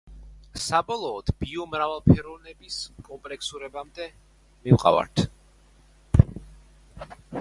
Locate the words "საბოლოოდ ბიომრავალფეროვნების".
0.67-2.77